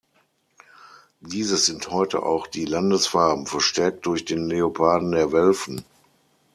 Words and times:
Dieses 1.19 1.67
sind 1.67 1.91
heute 1.91 2.23
auch 2.23 2.47
die 2.47 2.65
Landesfarben, 2.65 3.45
verstärkt 3.45 4.07
durch 4.07 4.25
den 4.25 4.49
Leoparden 4.49 5.11
der 5.11 5.31
Welfen. 5.31 5.85